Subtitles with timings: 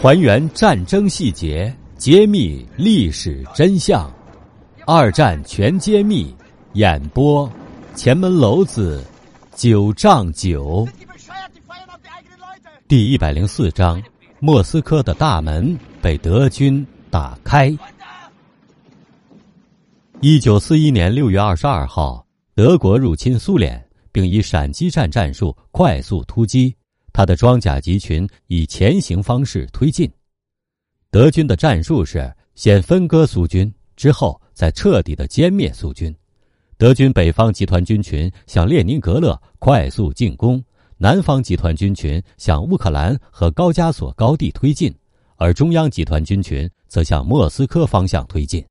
[0.00, 4.10] 还原战争细节，揭秘历史真相。
[4.86, 6.34] 二战全揭秘，
[6.72, 7.50] 演播：
[7.94, 9.04] 前门楼子
[9.54, 10.88] 九丈九。
[12.88, 14.02] 第一百零四章：
[14.38, 17.76] 莫斯科的大门被德军打开。
[20.20, 23.82] 一九四一年六月二十二号，德国入侵苏联，
[24.12, 26.74] 并以闪击战战术快速突击。
[27.12, 30.10] 他的装甲集群以前行方式推进，
[31.10, 36.14] 德军的战术是先分割苏军，之后再彻底的歼灭苏军。
[36.78, 40.62] 德军北方集团军群向列宁格勒快速进攻，
[40.96, 44.94] 南方集团军群向乌克兰和高加索高地推进，
[45.36, 48.64] 而中央集团军群则向莫斯科方向推进。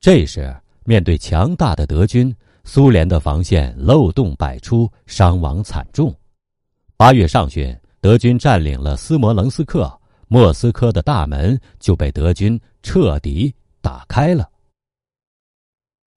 [0.00, 6.12] 这时，面对强大的德军，苏联的防线漏洞百出，伤亡惨重。
[6.96, 9.92] 八月上旬，德军占领了斯摩棱斯克，
[10.28, 14.48] 莫斯科的大门就被德军彻底打开了。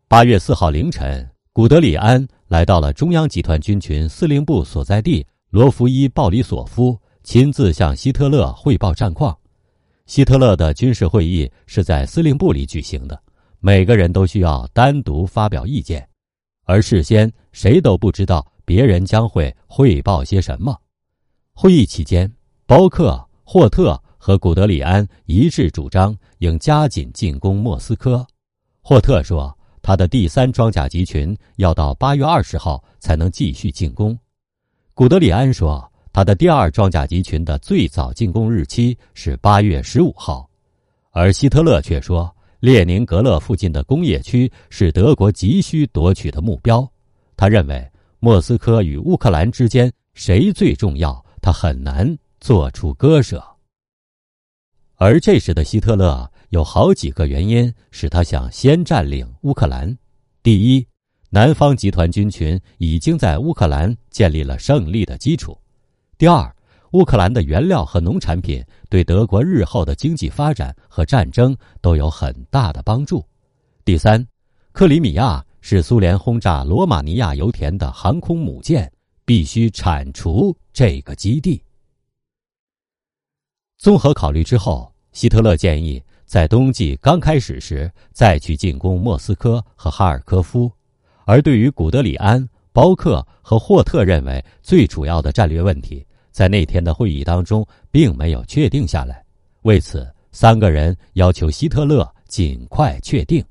[0.07, 9.37] 八月四号凌晨，古德里安来到了中央集团军群司令部所在地罗弗伊鲍里索夫，亲自向希特勒汇报战况。
[10.05, 13.21] 希特勒的军事会议是在司令部里举行的，
[13.59, 16.07] 每个人都需要单独发表意见，
[16.67, 18.45] 而事先谁都不知道。
[18.63, 20.77] 别人将会汇报些什么？
[21.53, 22.29] 会议期间，
[22.65, 28.27] 包克、霍特和古德里安一致主张应加紧进攻莫斯科。
[28.81, 34.19] 霍特说，他的第三装甲集群要到八月二十号才能继续进攻。
[34.93, 40.45] 古德里安说，他的第二装甲集群的最早进攻日期是八月十五号。
[41.11, 46.89] 而希特勒却说，列宁格勒附近的工业区是德国急需夺取的目标。
[47.35, 47.89] 他认为。
[48.19, 51.23] 莫斯科与乌克兰之间谁最重要？
[51.39, 53.45] 他很难做出割舍。
[54.95, 59.95] 而这时的希特勒有好几个原因使他想先占领乌克兰：
[60.41, 60.87] 第一，
[61.29, 65.53] 南方集团军群已经在乌克兰建立了胜利的基础；
[66.17, 66.53] 第二，
[66.97, 73.23] 乌克兰的原料和农产品对德国日后的经济发展和战争都有很大的帮助；
[73.85, 74.25] 第三，
[74.71, 75.43] 克里米亚。
[75.59, 78.89] 是苏联轰炸罗马尼亚油田的航空母舰，
[79.25, 81.61] 必须铲除这个基地。
[83.77, 90.71] 综合考虑之后，希特勒建议在冬季刚开始时再去进攻莫斯科和哈尔科夫。
[91.25, 96.05] 而对于古德里安、包克和霍特认为最主要的战略问题，
[96.37, 99.25] 在那天的会议当中并没有确定下来。
[99.63, 103.43] 为此，三个人要求希特勒尽快确定。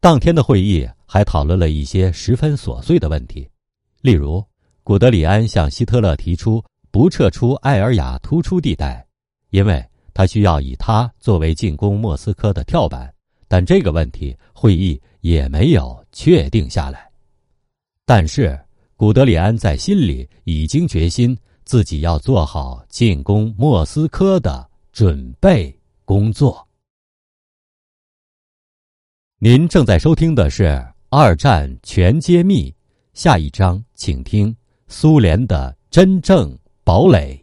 [0.00, 3.48] 当天的会议还讨论了一些十分琐碎的问题，
[4.00, 4.44] 例如，
[4.82, 6.60] 古德里安向希特勒提出
[6.90, 9.06] 不撤出艾尔雅突出地带，
[9.50, 9.80] 因为
[10.12, 13.14] 他需要以它作为进攻莫斯科的跳板。
[13.46, 17.08] 但这个问题会议也没有确定下来。
[18.04, 18.58] 但是，
[19.02, 26.64] 古德里安在心里已经决心自己要做好进攻莫斯科的准备工作。
[29.40, 30.66] 您正在收听的是
[31.08, 32.70] 《二战全揭秘》，
[33.12, 37.41] 下一章请听苏联的真正堡垒。